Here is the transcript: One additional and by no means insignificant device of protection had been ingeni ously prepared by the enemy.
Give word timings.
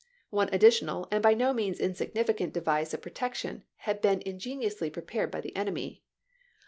One 0.31 0.49
additional 0.51 1.07
and 1.11 1.21
by 1.21 1.35
no 1.35 1.53
means 1.53 1.79
insignificant 1.79 2.55
device 2.55 2.91
of 2.91 3.03
protection 3.03 3.65
had 3.85 4.01
been 4.01 4.21
ingeni 4.21 4.63
ously 4.65 4.89
prepared 4.89 5.29
by 5.29 5.41
the 5.41 5.55
enemy. 5.55 6.01